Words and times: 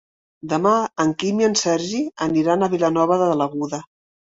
Demà 0.53 0.71
en 1.03 1.11
Quim 1.25 1.45
i 1.45 1.49
en 1.49 1.59
Sergi 1.67 2.03
aniran 2.31 2.65
a 2.71 2.75
Vilanova 2.77 3.23
de 3.29 3.33
l'Aguda. 3.41 3.87